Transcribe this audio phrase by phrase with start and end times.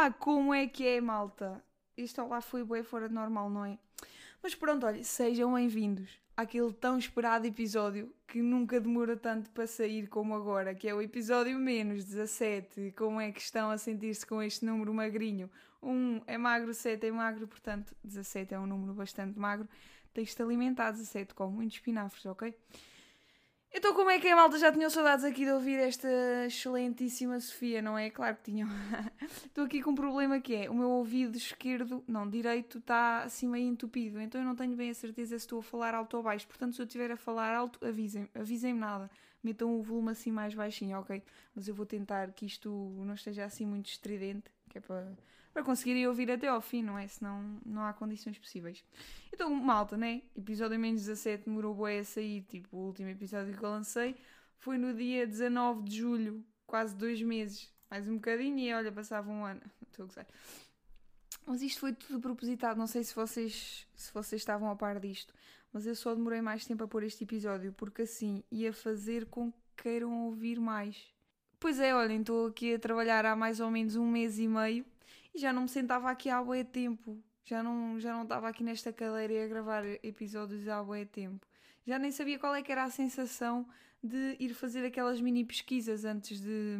[0.00, 0.10] Olá!
[0.10, 1.62] Como é que é, malta?
[1.94, 3.78] Isto lá foi bem fora de normal, não é?
[4.42, 10.08] Mas pronto, olha, sejam bem-vindos àquele tão esperado episódio que nunca demora tanto para sair
[10.08, 12.94] como agora, que é o episódio menos 17.
[12.96, 15.50] Como é que estão a sentir-se com este número magrinho?
[15.82, 19.68] 1 é magro, 7 é magro, portanto 17 é um número bastante magro.
[20.14, 22.56] Tens-te alimentar 17 com muitos espinafres, ok?
[23.72, 26.08] Então, como é que a malta já tinha saudades aqui de ouvir esta
[26.44, 28.10] excelentíssima Sofia, não é?
[28.10, 28.68] Claro que tinham.
[29.46, 33.46] Estou aqui com um problema que é o meu ouvido esquerdo, não, direito, está assim
[33.46, 36.22] meio entupido, então eu não tenho bem a certeza se estou a falar alto ou
[36.22, 36.48] baixo.
[36.48, 39.08] Portanto, se eu estiver a falar alto, avisem-me, avisem-me nada.
[39.42, 41.22] Metam o volume assim mais baixinho, ok?
[41.54, 42.68] Mas eu vou tentar que isto
[43.04, 45.06] não esteja assim muito estridente, que é para
[45.52, 47.06] para conseguirem ouvir até ao fim, não é?
[47.08, 48.84] Senão não há condições possíveis.
[49.32, 50.22] Então, malta, né?
[50.36, 54.16] Episódio menos 17 demorou bué a sair, tipo, o último episódio que eu lancei
[54.58, 59.30] foi no dia 19 de julho, quase dois meses, mais um bocadinho e olha, passava
[59.30, 59.62] um ano.
[59.82, 60.26] Estou a gozar.
[61.46, 65.34] Mas isto foi tudo propositado, não sei se vocês, se vocês estavam a par disto,
[65.72, 69.50] mas eu só demorei mais tempo a pôr este episódio, porque assim ia fazer com
[69.50, 71.12] que queiram ouvir mais.
[71.58, 74.84] Pois é, olhem, estou aqui a trabalhar há mais ou menos um mês e meio
[75.34, 77.22] e já não me sentava aqui há bué tempo.
[77.44, 81.46] Já não, já não estava aqui nesta cadeira a gravar episódios há bué tempo.
[81.86, 83.66] Já nem sabia qual é que era a sensação
[84.02, 86.78] de ir fazer aquelas mini pesquisas antes de,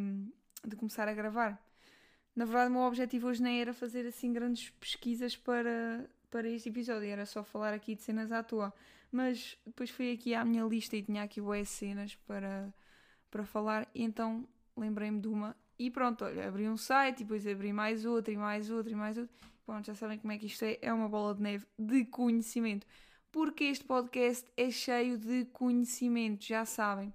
[0.65, 1.61] de começar a gravar.
[2.35, 6.69] Na verdade, o meu objetivo hoje nem era fazer assim grandes pesquisas para, para este
[6.69, 8.73] episódio, era só falar aqui de cenas à toa.
[9.11, 12.73] Mas depois fui aqui à minha lista e tinha aqui boas cenas para,
[13.29, 17.47] para falar, e então lembrei-me de uma e pronto, olha, abri um site e depois
[17.47, 19.35] abri mais outro e mais outro e mais outro.
[19.65, 20.77] Pronto, já sabem como é que isto é.
[20.79, 22.85] É uma bola de neve de conhecimento.
[23.31, 27.11] Porque este podcast é cheio de conhecimento, já sabem.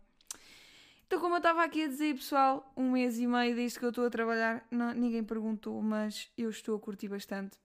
[1.06, 3.90] Então, como eu estava aqui a dizer, pessoal, um mês e meio desde que eu
[3.90, 7.56] estou a trabalhar, não, ninguém perguntou, mas eu estou a curtir bastante.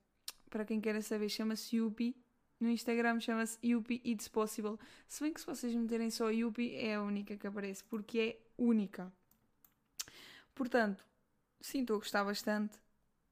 [0.52, 2.16] Para quem queira saber, chama-se Yupi.
[2.60, 4.78] No Instagram chama-se Yupi It's Possible.
[5.08, 8.38] Se bem que se vocês meterem só Yupi, é a única que aparece, porque é
[8.56, 9.12] única.
[10.62, 11.04] Portanto,
[11.60, 12.78] sim, estou a gostar bastante.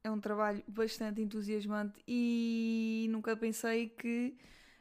[0.03, 4.35] É um trabalho bastante entusiasmante e nunca pensei que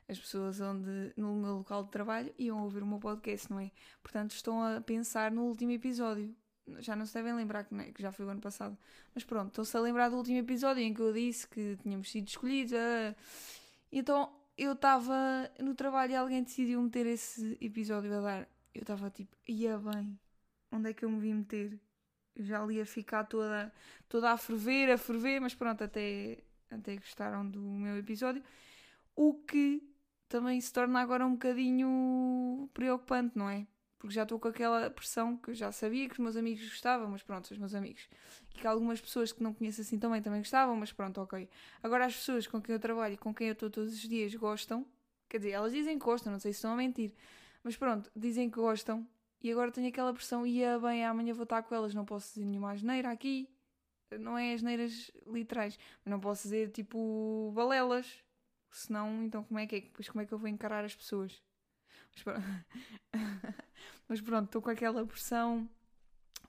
[0.09, 3.70] as pessoas onde no meu local de trabalho iam ouvir o meu podcast, não é?
[4.03, 6.34] Portanto, estão a pensar no último episódio.
[6.78, 7.92] Já não se devem lembrar que, é?
[7.92, 8.78] que já foi o ano passado.
[9.15, 12.28] Mas pronto, estão-se a lembrar do último episódio em que eu disse que tínhamos sido
[12.28, 12.72] escolhidos.
[12.72, 13.15] Uh...
[13.92, 18.48] Então eu estava no trabalho e alguém decidiu meter esse episódio a dar.
[18.75, 20.19] Eu estava tipo, ia bem,
[20.72, 21.78] onde é que eu me vim meter?
[22.38, 23.72] Já ali a ficar toda,
[24.09, 26.38] toda a ferver, a ferver, mas pronto, até,
[26.71, 28.43] até gostaram do meu episódio.
[29.15, 29.82] O que
[30.28, 33.66] também se torna agora um bocadinho preocupante, não é?
[33.98, 37.09] Porque já estou com aquela pressão que eu já sabia que os meus amigos gostavam,
[37.09, 38.09] mas pronto, são os meus amigos.
[38.54, 41.48] E que algumas pessoas que não conheço assim também também gostavam, mas pronto, ok.
[41.82, 44.32] Agora as pessoas com quem eu trabalho e com quem eu estou todos os dias
[44.37, 44.87] gostam,
[45.28, 47.12] quer dizer, elas dizem que gostam, não sei se estão a mentir,
[47.65, 49.04] mas pronto, dizem que gostam
[49.43, 52.44] e agora tenho aquela pressão, ia bem, amanhã vou estar com elas, não posso dizer
[52.47, 53.49] nenhuma asneira aqui.
[54.19, 58.25] Não é asneiras literais, não posso dizer tipo balelas.
[58.71, 59.81] Senão, então como é que é?
[59.81, 61.43] Depois como é que eu vou encarar as pessoas?
[62.12, 62.43] Mas pronto,
[64.09, 65.69] mas pronto estou com aquela pressão,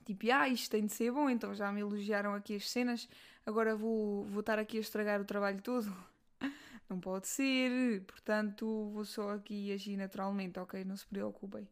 [0.04, 3.08] tipo, ah, isto tem de ser bom, então já me elogiaram aqui as cenas,
[3.46, 5.94] agora vou, vou estar aqui a estragar o trabalho todo.
[6.88, 10.84] Não pode ser, portanto vou só aqui agir naturalmente, ok?
[10.84, 11.68] Não se preocupem.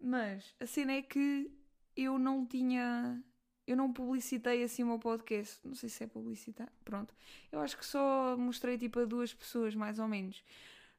[0.00, 1.50] Mas a cena é que
[1.96, 3.22] eu não tinha.
[3.66, 5.58] Eu não publicitei assim o meu podcast.
[5.64, 6.70] Não sei se é publicitar.
[6.84, 7.14] Pronto.
[7.50, 10.44] Eu acho que só mostrei tipo a duas pessoas, mais ou menos.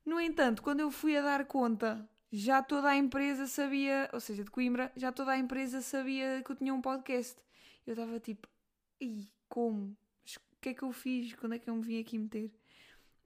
[0.05, 4.43] No entanto, quando eu fui a dar conta, já toda a empresa sabia, ou seja,
[4.43, 7.37] de Coimbra, já toda a empresa sabia que eu tinha um podcast.
[7.85, 8.47] Eu estava tipo,
[8.99, 9.95] e como?
[10.57, 11.33] O que é que eu fiz?
[11.35, 12.51] Quando é que eu me vim aqui meter?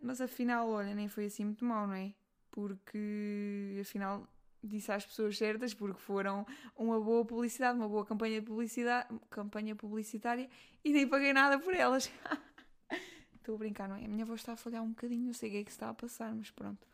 [0.02, 2.14] Mas afinal, olha, nem foi assim muito mal, não é?
[2.52, 4.28] Porque afinal
[4.64, 6.46] disse às pessoas certas porque foram
[6.76, 10.50] uma boa publicidade, uma boa campanha, de publicidade, campanha publicitária
[10.84, 12.12] e nem paguei nada por elas.
[13.36, 14.06] Estou a brincar, não é?
[14.06, 15.90] A minha voz está a falhar um bocadinho, eu sei o que é que está
[15.90, 16.86] a passar, mas pronto.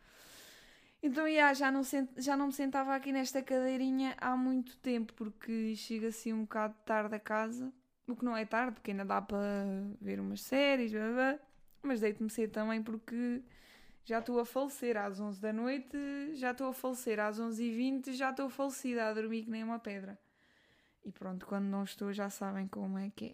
[1.03, 1.81] Então, yeah, já, não
[2.18, 6.75] já não me sentava aqui nesta cadeirinha há muito tempo porque chega assim um bocado
[6.86, 7.71] tarde a casa,
[8.07, 9.39] o que não é tarde, porque ainda dá para
[10.01, 11.39] ver umas séries, blá, blá,
[11.83, 13.44] mas deito-me cedo também porque
[14.07, 15.98] já estou a falecer às 11 da noite,
[16.36, 20.18] já estou a falecer às 11h20, já estou falecida a dormir que nem uma pedra.
[21.04, 23.33] E pronto, quando não estou já sabem como é que é.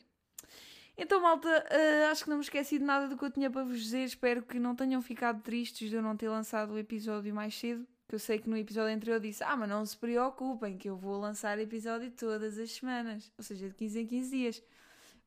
[0.97, 3.63] Então, malta, uh, acho que não me esqueci de nada do que eu tinha para
[3.63, 4.03] vos dizer.
[4.03, 7.87] Espero que não tenham ficado tristes de eu não ter lançado o episódio mais cedo.
[8.07, 10.97] Que eu sei que no episódio anterior disse: Ah, mas não se preocupem, que eu
[10.97, 13.31] vou lançar episódio todas as semanas.
[13.37, 14.63] Ou seja, de 15 em 15 dias.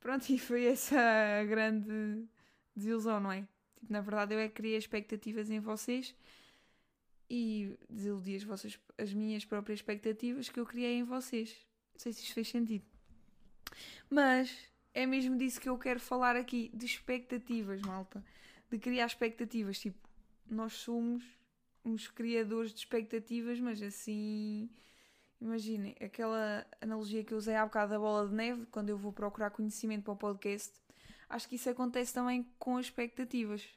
[0.00, 0.96] Pronto, e foi essa
[1.48, 2.26] grande
[2.74, 3.46] desilusão, não é?
[3.78, 6.14] Tipo, na verdade, eu é que criei expectativas em vocês
[7.28, 11.56] e desiludi as, vossas, as minhas próprias expectativas que eu criei em vocês.
[11.94, 12.84] Não sei se isto fez sentido.
[14.08, 14.56] Mas
[14.94, 18.24] é mesmo disso que eu quero falar aqui, de expectativas, malta.
[18.70, 19.78] De criar expectativas.
[19.78, 19.98] Tipo,
[20.48, 21.24] nós somos
[21.84, 24.70] uns criadores de expectativas, mas assim.
[25.40, 29.12] Imaginem, aquela analogia que eu usei há bocado da bola de neve, quando eu vou
[29.12, 30.72] procurar conhecimento para o podcast,
[31.28, 33.68] acho que isso acontece também com as expectativas.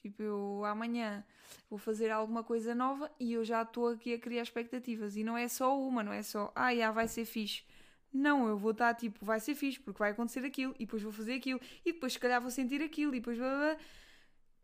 [0.00, 1.24] Tipo, eu amanhã
[1.70, 5.16] vou fazer alguma coisa nova e eu já estou aqui a criar expectativas.
[5.16, 7.64] E não é só uma, não é só, ah, já vai ser fixe.
[8.12, 11.10] Não, eu vou estar tipo, vai ser fixe, porque vai acontecer aquilo, e depois vou
[11.10, 13.36] fazer aquilo, e depois se calhar vou sentir aquilo, e depois.
[13.38, 13.76] Blá, blá.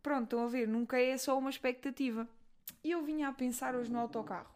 [0.01, 2.27] Pronto, estão a ver, nunca é só uma expectativa.
[2.83, 4.49] E eu vinha a pensar hoje no autocarro.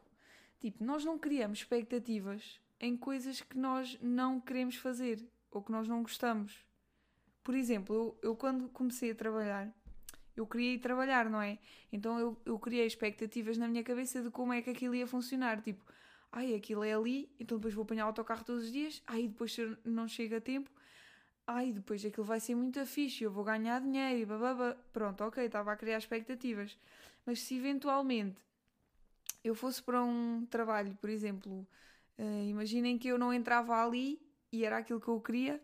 [0.60, 5.88] Tipo, nós não criamos expectativas em coisas que nós não queremos fazer ou que nós
[5.88, 6.66] não gostamos.
[7.46, 9.72] Por exemplo, eu, eu quando comecei a trabalhar,
[10.36, 11.60] eu queria ir trabalhar, não é?
[11.94, 15.62] Então eu, eu criei expectativas na minha cabeça de como é que aquilo ia funcionar.
[15.62, 15.84] Tipo,
[16.32, 19.56] ai, aquilo é ali, então depois vou apanhar o autocarro todos os dias, ai, depois
[19.86, 20.72] não chega a tempo,
[21.46, 24.76] ai, depois aquilo vai ser muito fixe, eu vou ganhar dinheiro e bababa.
[24.92, 26.76] Pronto, ok, estava a criar expectativas.
[27.28, 28.42] Mas se eventualmente
[29.44, 31.68] eu fosse para um trabalho, por exemplo,
[32.18, 34.20] uh, imaginem que eu não entrava ali
[34.52, 35.62] e era aquilo que eu queria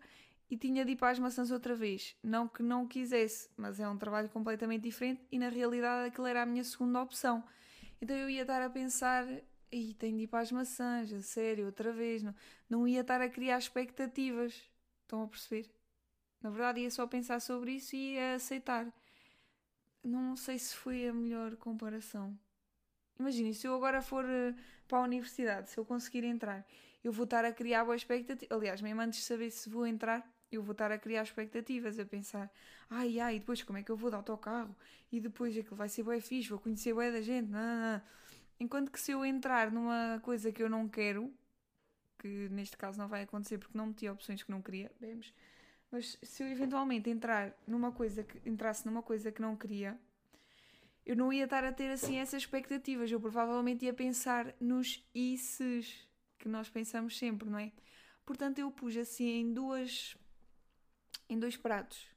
[0.52, 2.14] e tinha de ir para as maçãs outra vez.
[2.22, 6.44] Não que não quisesse, mas é um trabalho completamente diferente e na realidade aquilo era
[6.44, 7.42] a minha segunda opção.
[8.02, 9.26] Então eu ia estar a pensar
[9.72, 12.22] e tenho de ir para as maçãs, a sério, outra vez.
[12.22, 12.36] Não,
[12.70, 14.70] não ia estar a criar expectativas.
[15.04, 15.74] Estão a perceber?
[16.42, 18.92] Na verdade, ia só pensar sobre isso e ia aceitar.
[20.04, 22.38] Não sei se foi a melhor comparação.
[23.18, 24.54] Imaginem, se eu agora for uh,
[24.86, 26.68] para a universidade, se eu conseguir entrar,
[27.04, 28.58] eu vou estar a criar boas expectativas.
[28.58, 32.06] Aliás, mesmo antes de saber se vou entrar, eu vou estar a criar expectativas, a
[32.06, 32.52] pensar,
[32.90, 34.76] ai ai, depois como é que eu vou dar autocarro?
[35.12, 38.02] E depois aquilo vai ser bem fixe, vou conhecer bem da gente, não, não, não.
[38.60, 41.34] Enquanto que se eu entrar numa coisa que eu não quero,
[42.20, 45.34] que neste caso não vai acontecer porque não meti opções que não queria, vemos.
[45.92, 50.00] Mas se eu eventualmente entrar numa coisa que entrasse numa coisa que não queria,
[51.06, 53.12] eu não ia estar a ter assim essas expectativas.
[53.12, 56.08] Eu provavelmente ia pensar nos isses
[56.38, 57.72] que nós pensamos sempre, não é?
[58.26, 60.16] Portanto, eu pus assim em duas
[61.32, 62.08] em dois pratos.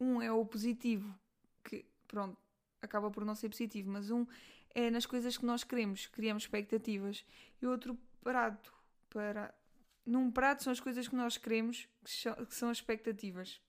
[0.00, 1.16] Um é o positivo,
[1.64, 2.36] que pronto,
[2.82, 4.26] acaba por não ser positivo, mas um
[4.74, 7.24] é nas coisas que nós queremos, criamos expectativas.
[7.62, 8.72] E outro prato
[9.08, 9.54] para.
[10.04, 11.86] Num prato são as coisas que nós queremos,
[12.48, 13.60] que são as expectativas.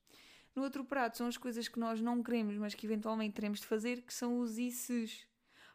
[0.55, 3.65] No outro prato são as coisas que nós não queremos, mas que eventualmente teremos de
[3.65, 5.27] fazer, que são os isses.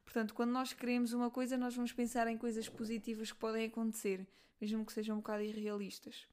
[0.05, 4.27] Portanto, quando nós queremos uma coisa, nós vamos pensar em coisas positivas que podem acontecer,
[4.61, 6.27] mesmo que sejam um bocado irrealistas.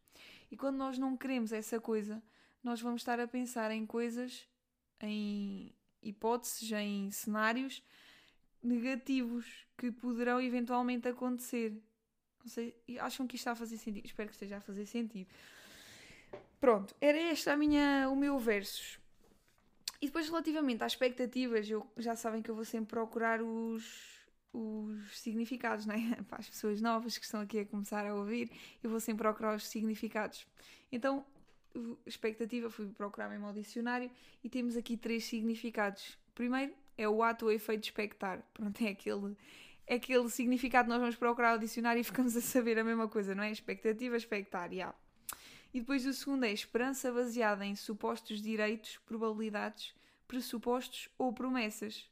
[0.49, 2.23] E quando nós não queremos essa coisa,
[2.63, 4.47] nós vamos estar a pensar em coisas,
[5.01, 7.83] em hipóteses, em cenários
[8.63, 9.45] negativos
[9.77, 11.71] que poderão eventualmente acontecer.
[12.39, 14.05] Não sei, acham que isto está a fazer sentido?
[14.05, 15.29] Espero que esteja a fazer sentido.
[16.59, 18.99] Pronto, era este a minha, o meu versos.
[19.99, 24.19] E depois, relativamente às expectativas, eu, já sabem que eu vou sempre procurar os,
[24.51, 26.21] os significados, não é?
[26.29, 28.51] Para as pessoas novas que estão aqui a começar a ouvir,
[28.83, 30.47] eu vou sempre procurar os significados.
[30.91, 31.25] Então,
[32.05, 34.09] expectativa, fui procurar mesmo ao dicionário
[34.43, 36.17] e temos aqui três significados.
[36.35, 38.41] Primeiro, é o ato ou efeito de expectar.
[38.53, 39.35] Pronto, é aquele,
[39.87, 43.07] é aquele significado que nós vamos procurar o dicionário e ficamos a saber a mesma
[43.07, 43.51] coisa, não é?
[43.51, 44.95] Expectativa, expectar, yeah.
[45.73, 49.95] E depois o segundo é esperança baseada em supostos direitos, probabilidades,
[50.27, 52.09] pressupostos ou promessas.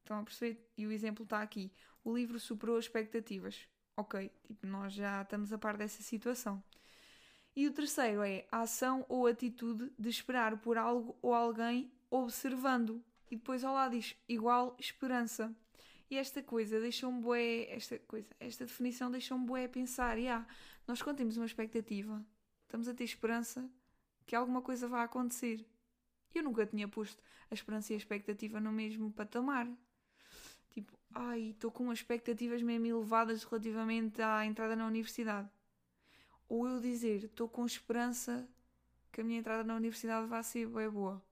[0.00, 0.64] Estão a perceber?
[0.76, 1.72] E o exemplo está aqui.
[2.04, 3.68] O livro superou as expectativas.
[3.96, 6.62] Ok, tipo, nós já estamos a par dessa situação.
[7.58, 13.02] E o terceiro é a ação ou atitude de esperar por algo ou alguém observando.
[13.28, 15.52] E depois ao lado diz igual esperança.
[16.08, 20.46] E esta coisa deixou-me bué, esta coisa, esta definição deixou-me bué a pensar, yeah,
[20.86, 22.24] nós quando temos uma expectativa,
[22.62, 23.68] estamos a ter esperança
[24.24, 25.66] que alguma coisa vá acontecer.
[26.32, 29.68] Eu nunca tinha posto a esperança e a expectativa no mesmo patamar.
[30.70, 35.50] Tipo, ai, estou com expectativas mesmo elevadas relativamente à entrada na universidade.
[36.48, 38.48] Ou eu dizer, estou com esperança
[39.12, 41.22] que a minha entrada na universidade vai ser boa.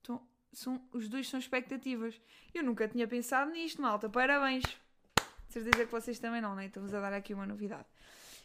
[0.00, 2.20] Então, são, os dois são expectativas.
[2.52, 4.08] Eu nunca tinha pensado nisto, malta.
[4.08, 4.64] Parabéns!
[4.64, 6.66] De certeza que vocês também não, né?
[6.66, 7.86] Estou-vos a dar aqui uma novidade.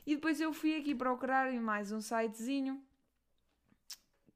[0.06, 2.82] E depois eu fui aqui procurar mais um sitezinho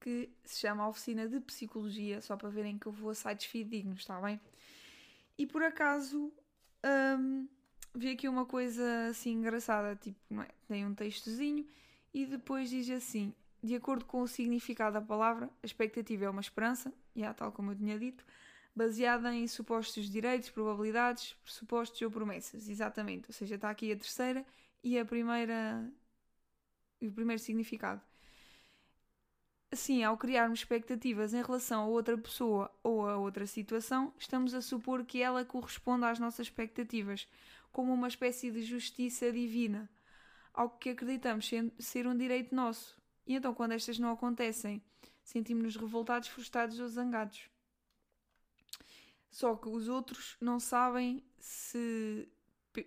[0.02, 4.00] que se chama Oficina de Psicologia, só para verem que eu vou a sites fidedignos,
[4.00, 4.42] está bem?
[5.38, 6.34] E por acaso
[7.20, 7.48] hum,
[7.94, 10.48] vi aqui uma coisa assim engraçada, tipo, não é?
[10.68, 11.66] tem um textozinho
[12.14, 13.34] e depois diz assim:
[13.64, 17.72] de acordo com o significado da palavra, a expectativa é uma esperança, e tal como
[17.72, 18.26] eu tinha dito,
[18.76, 22.68] baseada em supostos direitos, probabilidades, pressupostos ou promessas.
[22.68, 23.26] Exatamente.
[23.30, 24.46] Ou seja, está aqui a terceira
[24.84, 25.88] e a primeira.
[27.02, 28.02] o primeiro significado.
[29.72, 34.62] Assim, ao criarmos expectativas em relação a outra pessoa ou a outra situação, estamos a
[34.62, 37.26] supor que ela corresponde às nossas expectativas,
[37.72, 39.90] como uma espécie de justiça divina,
[40.54, 41.50] algo que acreditamos
[41.80, 43.00] ser um direito nosso.
[43.26, 44.82] E então, quando estas não acontecem,
[45.24, 47.50] sentimos-nos revoltados, frustrados ou zangados.
[49.30, 52.28] Só que os outros não sabem se,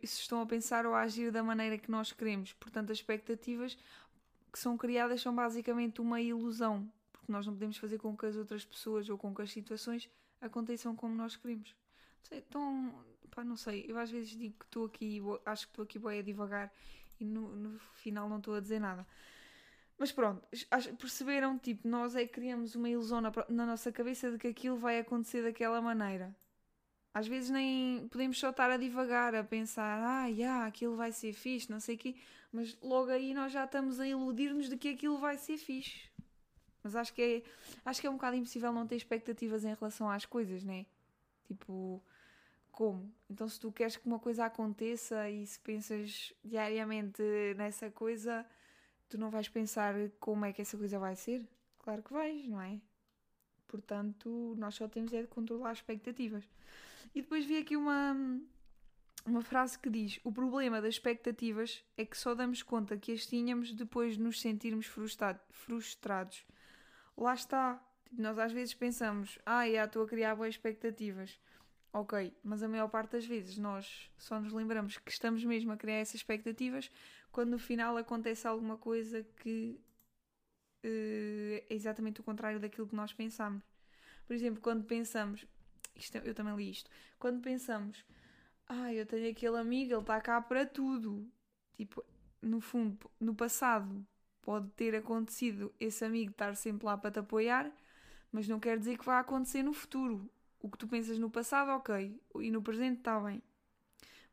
[0.05, 2.53] se estão a pensar ou a agir da maneira que nós queremos.
[2.53, 3.79] Portanto, as expectativas
[4.53, 8.37] que são criadas são basicamente uma ilusão, porque nós não podemos fazer com que as
[8.37, 10.09] outras pessoas ou com que as situações
[10.41, 11.75] aconteçam como nós queremos.
[12.31, 12.95] Então,
[13.31, 16.15] pá, não sei, eu às vezes digo que estou aqui, acho que estou aqui boa
[16.15, 16.73] a devagar
[17.21, 19.07] e no, no final não estou a dizer nada.
[19.99, 20.47] Mas pronto,
[20.99, 21.59] perceberam?
[21.59, 24.99] Tipo, nós é que criamos uma ilusão na, na, nossa cabeça de que aquilo vai
[24.99, 26.35] acontecer daquela maneira.
[27.13, 31.33] Às vezes nem podemos só estar a divagar, a pensar, ah, yeah, aquilo vai ser
[31.33, 32.17] fixe, não sei o quê,
[32.53, 36.11] mas logo aí nós já estamos a iludir-nos de que aquilo vai ser fixe.
[36.83, 37.43] Mas acho que é,
[37.85, 40.87] acho que é um bocado impossível não ter expectativas em relação às coisas, né?
[41.47, 42.03] Tipo,
[42.75, 43.13] como?
[43.31, 47.23] Então se tu queres que uma coisa aconteça e se pensas diariamente
[47.57, 48.47] nessa coisa
[49.09, 51.47] tu não vais pensar como é que essa coisa vai ser?
[51.79, 52.81] Claro que vais, não é?
[53.69, 56.49] Portanto, nós só temos é de controlar as expectativas.
[57.15, 58.17] E depois vi aqui uma,
[59.25, 63.27] uma frase que diz: O problema das expectativas é que só damos conta que as
[63.27, 66.45] tínhamos depois de nos sentirmos frustrados.
[67.17, 67.81] Lá está.
[68.05, 71.39] Tipo, nós às vezes pensamos: Ah, já estou a criar boas expectativas.
[71.97, 75.77] Ok, mas a maior parte das vezes nós só nos lembramos que estamos mesmo a
[75.77, 76.91] criar essas expectativas
[77.31, 79.81] quando no final acontece alguma coisa que
[80.85, 83.63] uh, é exatamente o contrário daquilo que nós pensámos.
[84.27, 85.47] Por exemplo, quando pensamos,
[85.95, 88.05] isto, eu também li isto, quando pensamos,
[88.67, 91.25] ah, eu tenho aquele amigo, ele está cá para tudo.
[91.77, 92.05] Tipo,
[92.43, 94.05] no fundo, no passado
[94.43, 97.71] pode ter acontecido esse amigo estar sempre lá para te apoiar,
[98.33, 100.29] mas não quer dizer que vai acontecer no futuro.
[100.65, 103.43] O que tu pensas no passado, ok, e no presente está bem.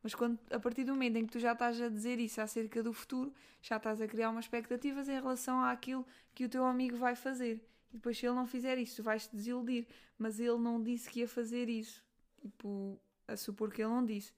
[0.02, 2.82] Mas quando, a partir do momento em que tu já estás a dizer isso acerca
[2.82, 6.96] do futuro, já estás a criar umas expectativas em relação àquilo que o teu amigo
[6.96, 7.62] vai fazer.
[7.92, 9.86] E depois, se ele não fizer isso, tu vais te desiludir.
[10.18, 12.02] Mas ele não disse que ia fazer isso.
[12.42, 12.98] Tipo,
[13.28, 14.32] a supor que ele não disse.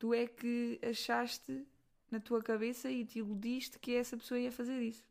[0.00, 1.64] Tu é que achaste
[2.10, 5.04] na tua cabeça e te iludiste que essa pessoa ia fazer isso.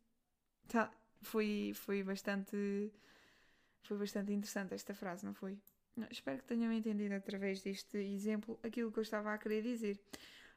[0.67, 2.91] Tá, foi, foi bastante.
[3.83, 5.57] Foi bastante interessante esta frase, não foi?
[6.09, 9.99] Espero que tenham entendido através deste exemplo aquilo que eu estava a querer dizer.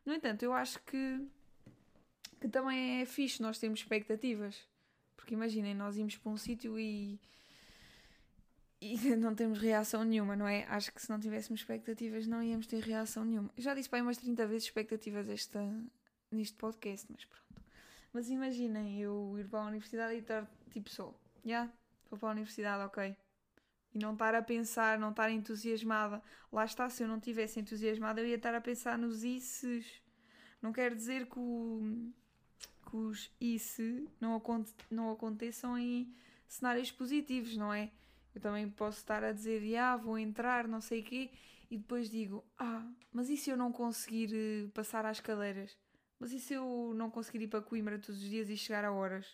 [0.05, 1.27] No entanto, eu acho que,
[2.41, 4.69] que também é fixe nós termos expectativas.
[5.17, 7.21] Porque imaginem, nós íamos para um sítio e,
[8.81, 10.65] e não temos reação nenhuma, não é?
[10.65, 13.51] Acho que se não tivéssemos expectativas não íamos ter reação nenhuma.
[13.57, 15.61] Já disse para umas 30 vezes expectativas esta,
[16.31, 17.43] neste podcast, mas pronto.
[18.13, 21.51] Mas imaginem eu ir para a universidade e estar tipo só, já?
[21.51, 21.73] Yeah?
[22.11, 23.17] Vou para a universidade, ok
[23.95, 26.23] e não estar a pensar, não estar entusiasmada.
[26.51, 30.03] Lá está, se eu não tivesse entusiasmada, eu ia estar a pensar nos isses.
[30.61, 32.13] Não quer dizer que, o,
[32.89, 33.83] que os isso
[34.21, 36.15] não, aconte, não aconteçam em
[36.49, 37.91] cenários positivos, não é?
[38.35, 41.31] Eu também posso estar a dizer, ah, vou entrar, não sei o quê,
[41.71, 45.77] e depois digo, ah, mas e se eu não conseguir eh, passar às cadeiras?
[46.19, 48.93] Mas e se eu não conseguir ir para Coimbra todos os dias e chegar a
[48.93, 49.27] horas?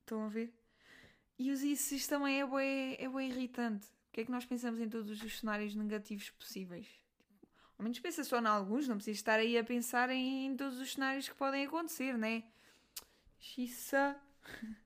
[0.00, 0.52] Estão a ver?
[1.38, 3.86] E os isso também é bem, é bem irritante.
[4.08, 6.86] O que é que nós pensamos em todos os cenários negativos possíveis?
[7.76, 10.78] Ao menos pensa só em alguns, não precisa estar aí a pensar em, em todos
[10.78, 12.44] os cenários que podem acontecer, né?
[13.38, 14.16] Xissa.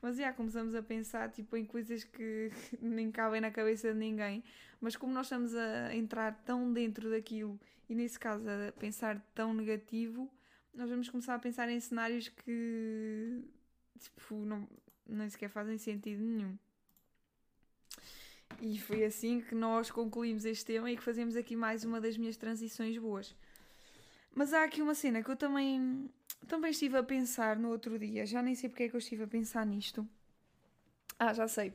[0.00, 4.44] Mas já começamos a pensar tipo, em coisas que nem cabem na cabeça de ninguém.
[4.80, 7.58] Mas como nós estamos a entrar tão dentro daquilo
[7.88, 10.30] e nesse caso a pensar tão negativo,
[10.72, 13.42] nós vamos começar a pensar em cenários que
[13.98, 14.68] tipo, não,
[15.08, 16.56] nem sequer fazem sentido nenhum.
[18.60, 22.16] E foi assim que nós concluímos este tema e que fazemos aqui mais uma das
[22.16, 23.34] minhas transições boas.
[24.34, 26.10] Mas há aqui uma cena que eu também,
[26.46, 29.24] também estive a pensar no outro dia, já nem sei porque é que eu estive
[29.24, 30.08] a pensar nisto.
[31.18, 31.72] Ah, já sei.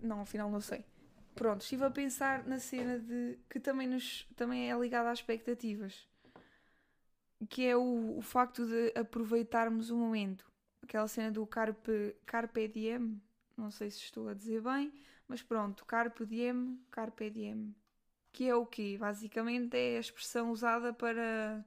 [0.00, 0.84] Não, afinal não sei.
[1.34, 6.06] Pronto, estive a pensar na cena de que também, nos, também é ligada às expectativas.
[7.48, 10.51] Que é o, o facto de aproveitarmos o momento
[10.82, 13.20] aquela cena do carpe, carpe diem,
[13.56, 14.92] não sei se estou a dizer bem,
[15.28, 17.74] mas pronto, carpe diem, carpe diem,
[18.32, 18.96] que é o quê?
[18.98, 21.64] Basicamente é a expressão usada para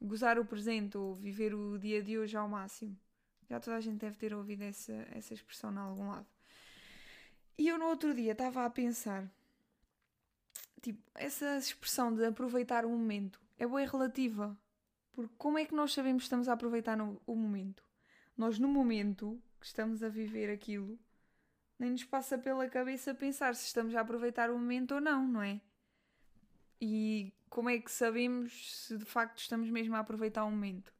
[0.00, 2.96] gozar o presente ou viver o dia de hoje ao máximo.
[3.48, 6.26] Já toda a gente deve ter ouvido essa, essa expressão em algum lado.
[7.56, 9.30] E eu no outro dia estava a pensar,
[10.82, 14.56] tipo, essa expressão de aproveitar o momento é boa e relativa.
[15.12, 17.84] Porque como é que nós sabemos que estamos a aproveitar no, o momento?
[18.36, 20.98] Nós, no momento que estamos a viver aquilo,
[21.78, 25.42] nem nos passa pela cabeça pensar se estamos a aproveitar o momento ou não, não
[25.42, 25.60] é?
[26.80, 30.92] E como é que sabemos se de facto estamos mesmo a aproveitar o momento?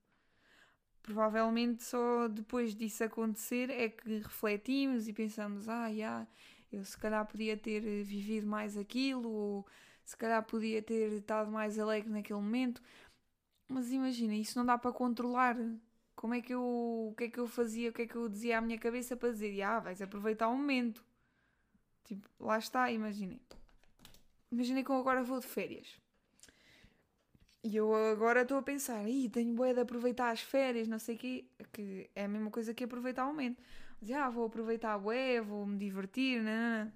[1.02, 6.26] Provavelmente só depois disso acontecer é que refletimos e pensamos: ah, yeah,
[6.72, 9.66] eu se calhar podia ter vivido mais aquilo, ou
[10.04, 12.82] se calhar podia ter estado mais alegre naquele momento.
[13.68, 15.56] Mas imagina, isso não dá para controlar.
[16.24, 16.62] Como é que eu.
[17.10, 17.90] O que é que eu fazia?
[17.90, 19.60] O que é que eu dizia à minha cabeça para dizer?
[19.60, 21.04] Ah, vais aproveitar o momento.
[22.02, 23.38] Tipo, lá está, imaginem.
[24.50, 26.00] Imaginei que eu agora vou de férias.
[27.62, 31.16] E eu agora estou a pensar, Ih, tenho boa de aproveitar as férias, não sei
[31.16, 33.62] o quê, que é a mesma coisa que aproveitar o momento.
[34.00, 36.90] Mas, ah, vou aproveitar a bué, vou me divertir, não.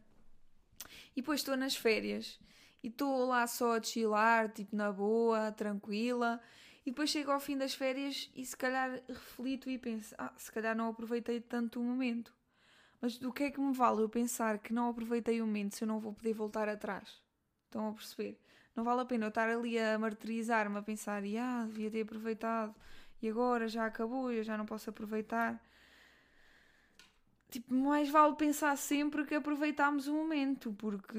[1.15, 2.41] E depois estou nas férias
[2.83, 6.41] e estou lá só a chilar, tipo na boa, tranquila.
[6.89, 10.51] E depois chego ao fim das férias e se calhar reflito e penso, ah, se
[10.51, 12.33] calhar não aproveitei tanto o momento.
[12.99, 15.85] Mas do que é que me vale eu pensar que não aproveitei o momento se
[15.85, 17.23] eu não vou poder voltar atrás?
[17.67, 18.41] Estão a perceber?
[18.75, 22.75] Não vale a pena eu estar ali a martirizar-me, a pensar, ah, devia ter aproveitado
[23.21, 25.63] e agora já acabou, eu já não posso aproveitar.
[27.51, 31.19] Tipo, mais vale pensar sempre que aproveitámos o momento, porque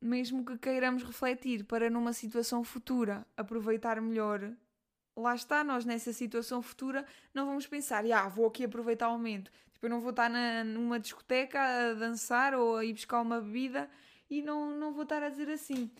[0.00, 4.54] mesmo que queiramos refletir para numa situação futura aproveitar melhor,
[5.16, 7.04] lá está, nós nessa situação futura
[7.34, 9.50] não vamos pensar, ah, vou aqui aproveitar o momento.
[9.72, 13.40] Tipo, eu não vou estar na, numa discoteca a dançar ou a ir buscar uma
[13.40, 13.88] bebida
[14.30, 15.90] e não, não vou estar a dizer assim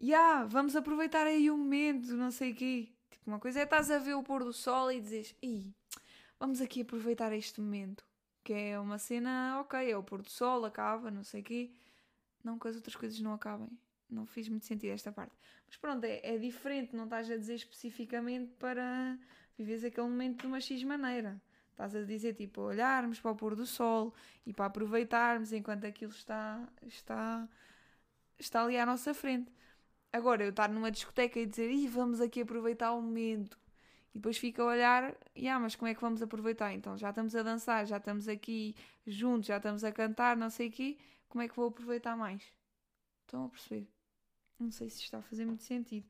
[0.00, 2.88] yeah, vamos aproveitar aí o momento, não sei o quê.
[3.10, 5.72] Tipo, uma coisa é estás a ver o pôr do sol e dizes, Ih,
[6.38, 8.04] vamos aqui aproveitar este momento.
[8.42, 11.70] Que é uma cena, ok, é o pôr do sol, acaba, não sei o quê.
[12.42, 13.68] Não que as outras coisas não acabem.
[14.10, 15.34] Não fiz muito sentido esta parte.
[15.66, 19.18] Mas pronto, é, é diferente, não estás a dizer especificamente para
[19.56, 21.40] viveres aquele momento de uma X maneira.
[21.70, 26.12] Estás a dizer, tipo, olharmos para o pôr do sol e para aproveitarmos enquanto aquilo
[26.12, 27.48] está, está,
[28.38, 29.50] está ali à nossa frente.
[30.12, 33.58] Agora, eu estar numa discoteca e dizer, Ih, vamos aqui aproveitar o momento.
[34.14, 35.16] E depois fica a olhar,
[35.48, 36.72] ah, mas como é que vamos aproveitar?
[36.74, 38.74] Então já estamos a dançar, já estamos aqui
[39.06, 40.98] juntos, já estamos a cantar, não sei o quê.
[41.28, 42.42] Como é que vou aproveitar mais?
[43.24, 43.88] Estão a perceber?
[44.60, 46.06] Não sei se está a fazer muito sentido,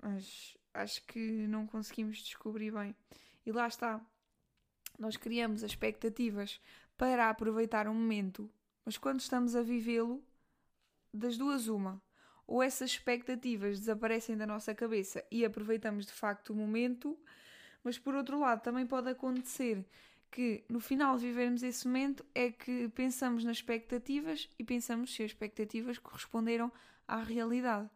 [0.00, 2.94] mas acho que não conseguimos descobrir bem.
[3.44, 4.00] E lá está.
[4.98, 6.60] Nós criamos as expectativas
[6.96, 8.50] para aproveitar o momento,
[8.84, 10.22] mas quando estamos a vivê-lo,
[11.12, 12.00] das duas, uma
[12.46, 17.18] ou essas expectativas desaparecem da nossa cabeça e aproveitamos de facto o momento,
[17.82, 19.84] mas por outro lado também pode acontecer
[20.30, 25.22] que no final de vivermos esse momento é que pensamos nas expectativas e pensamos se
[25.22, 26.70] as expectativas corresponderam
[27.06, 27.88] à realidade.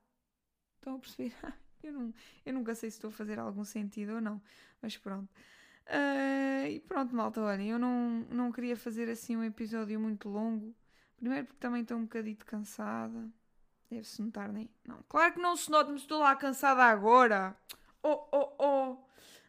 [0.77, 1.35] Estão a perceber?
[1.83, 4.41] eu, não, eu nunca sei se estou a fazer algum sentido ou não,
[4.81, 5.31] mas pronto.
[5.87, 10.75] Uh, e pronto, malta, olhem, eu não, não queria fazer assim um episódio muito longo.
[11.17, 13.29] Primeiro porque também estou um bocadito cansada.
[13.91, 14.71] Deve-se notar, nem.
[14.87, 17.57] Não, claro que não se nota, mas estou lá cansada agora.
[18.03, 18.97] Oh, oh, oh.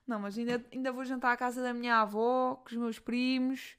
[0.08, 3.78] Não, mas ainda, ainda vou jantar à casa da minha avó, com os meus primos.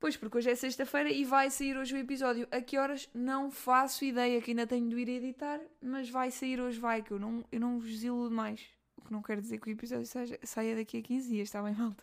[0.00, 2.48] Pois, porque hoje é sexta-feira e vai sair hoje o episódio.
[2.50, 3.08] A que horas?
[3.14, 7.12] Não faço ideia, que ainda tenho de ir editar, mas vai sair hoje, vai, que
[7.12, 8.62] eu não, eu não vos iludo mais.
[8.96, 11.62] O que não quer dizer que o episódio saia, saia daqui a 15 dias, está
[11.62, 12.02] bem, malta?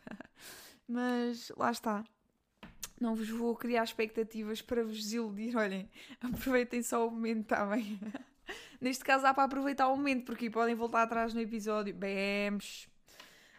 [0.88, 2.06] Mas lá está
[3.00, 5.56] não vos vou criar expectativas para vos desiludir.
[5.56, 5.90] Olhem,
[6.22, 8.00] aproveitem só o momento, está bem?
[8.82, 11.94] Neste caso dá para aproveitar o momento, porque podem voltar atrás no episódio.
[11.94, 12.88] BMs.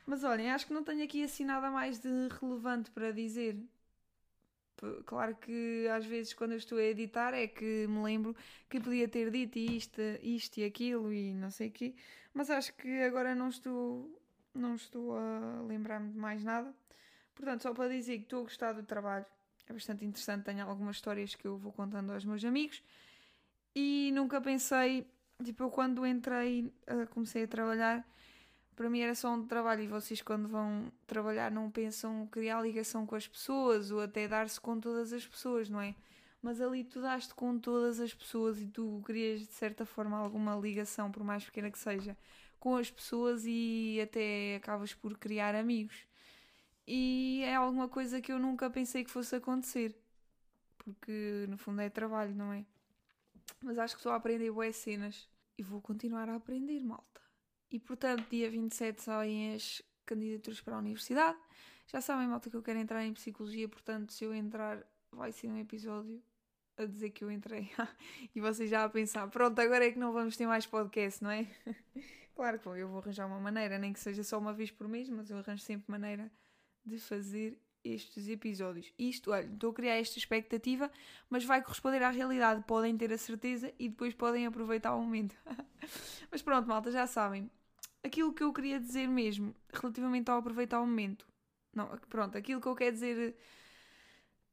[0.06, 2.08] Mas olhem, acho que não tenho aqui assim nada mais de
[2.40, 3.56] relevante para dizer.
[5.04, 8.36] Claro que às vezes quando eu estou a editar é que me lembro
[8.68, 11.94] que podia ter dito isto, isto e aquilo e não sei o quê.
[12.32, 14.20] Mas acho que agora não estou,
[14.54, 16.74] não estou a lembrar-me de mais nada.
[17.34, 19.26] Portanto, só para dizer que estou a gostar do trabalho,
[19.68, 22.82] é bastante interessante, tenho algumas histórias que eu vou contando aos meus amigos
[23.74, 25.06] e nunca pensei,
[25.44, 28.08] tipo, eu quando entrei, uh, comecei a trabalhar,
[28.78, 33.04] para mim era só um trabalho e vocês quando vão trabalhar não pensam criar ligação
[33.04, 35.96] com as pessoas ou até dar-se com todas as pessoas, não é?
[36.40, 40.54] Mas ali tu daste com todas as pessoas e tu querias de certa forma alguma
[40.54, 42.16] ligação, por mais pequena que seja,
[42.60, 46.06] com as pessoas e até acabas por criar amigos
[46.86, 49.92] e é alguma coisa que eu nunca pensei que fosse acontecer.
[50.78, 52.64] Porque no fundo é trabalho, não é?
[53.60, 57.27] Mas acho que estou a aprender boas cenas e vou continuar a aprender, malta.
[57.70, 61.38] E portanto, dia 27 saem as candidaturas para a universidade.
[61.86, 65.48] Já sabem, malta, que eu quero entrar em psicologia, portanto, se eu entrar, vai ser
[65.48, 66.22] um episódio
[66.76, 67.70] a dizer que eu entrei.
[68.34, 71.30] e vocês já a pensar, pronto, agora é que não vamos ter mais podcast, não
[71.30, 71.46] é?
[72.34, 74.86] claro que vou, eu vou arranjar uma maneira, nem que seja só uma vez por
[74.88, 76.30] mês, mas eu arranjo sempre maneira
[76.84, 78.92] de fazer estes episódios.
[78.98, 80.90] Isto, olha, estou a criar esta expectativa,
[81.28, 82.64] mas vai corresponder à realidade.
[82.66, 85.36] Podem ter a certeza e depois podem aproveitar o momento.
[86.30, 87.50] mas pronto, malta, já sabem.
[88.04, 91.26] Aquilo que eu queria dizer mesmo, relativamente ao aproveitar o momento.
[91.74, 93.36] Não, pronto, aquilo que eu quero dizer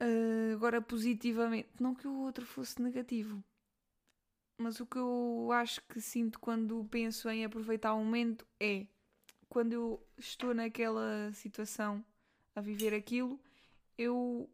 [0.01, 1.69] uh, agora positivamente.
[1.79, 3.43] Não que o outro fosse negativo.
[4.57, 8.87] Mas o que eu acho que sinto quando penso em aproveitar o momento é
[9.49, 12.03] quando eu estou naquela situação
[12.55, 13.39] a viver aquilo,
[13.97, 14.49] eu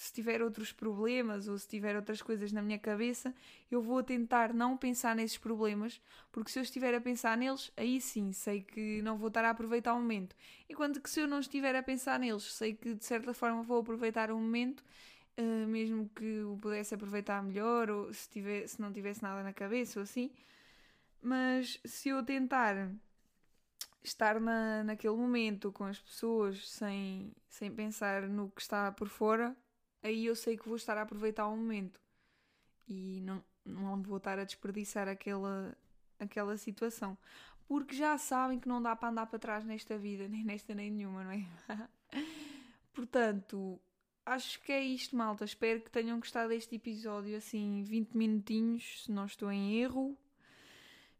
[0.00, 3.34] se tiver outros problemas ou se tiver outras coisas na minha cabeça,
[3.70, 6.00] eu vou tentar não pensar nesses problemas,
[6.32, 9.50] porque se eu estiver a pensar neles, aí sim sei que não vou estar a
[9.50, 10.34] aproveitar o momento.
[10.70, 13.80] Enquanto que se eu não estiver a pensar neles, sei que de certa forma vou
[13.80, 14.82] aproveitar o momento,
[15.36, 19.52] uh, mesmo que o pudesse aproveitar melhor ou se, tiver, se não tivesse nada na
[19.52, 20.30] cabeça ou assim.
[21.20, 22.90] Mas se eu tentar
[24.02, 29.54] estar na, naquele momento com as pessoas sem, sem pensar no que está por fora,
[30.02, 32.00] aí eu sei que vou estar a aproveitar o momento
[32.88, 35.76] e não, não vou estar a desperdiçar aquela,
[36.18, 37.16] aquela situação.
[37.68, 40.90] Porque já sabem que não dá para andar para trás nesta vida, nem nesta nem
[40.90, 41.46] nenhuma, não é?
[42.92, 43.80] Portanto,
[44.26, 45.44] acho que é isto, malta.
[45.44, 50.18] Espero que tenham gostado deste episódio, assim, 20 minutinhos, se não estou em erro.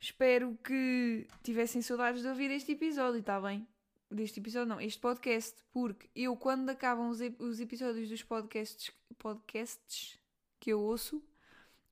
[0.00, 3.66] Espero que tivessem saudades de ouvir este episódio, está bem?
[4.10, 10.18] Deste episódio, não, este podcast, porque eu, quando acabam os, os episódios dos podcasts, podcasts
[10.58, 11.22] que eu ouço,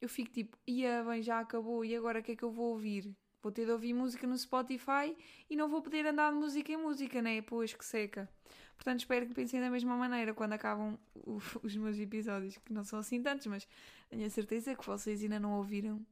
[0.00, 2.72] eu fico tipo, ia bem, já acabou, e agora o que é que eu vou
[2.72, 3.14] ouvir?
[3.40, 5.16] Vou ter de ouvir música no Spotify
[5.48, 7.40] e não vou poder andar de música em música, né?
[7.40, 8.28] Pois que seca.
[8.74, 10.98] Portanto, espero que pensem da mesma maneira quando acabam
[11.62, 13.68] os meus episódios, que não são assim tantos, mas
[14.08, 16.04] tenho a certeza que vocês ainda não ouviram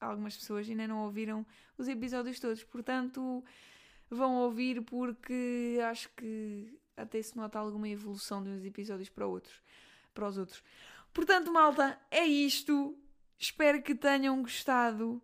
[0.00, 1.44] algumas pessoas ainda não ouviram
[1.76, 3.44] os episódios todos, portanto
[4.10, 9.62] vão ouvir porque acho que até se nota alguma evolução de uns episódios para outros,
[10.12, 10.62] para os outros.
[11.12, 12.96] Portanto, malta, é isto.
[13.38, 15.22] Espero que tenham gostado.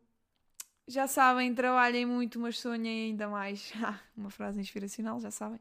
[0.86, 3.72] Já sabem, trabalhem muito, mas sonhem ainda mais.
[4.16, 5.60] Uma frase inspiracional, já sabem.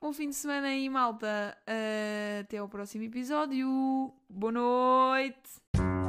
[0.00, 1.56] Bom fim de semana aí, malta.
[2.40, 4.12] Até ao próximo episódio.
[4.28, 6.01] Boa noite.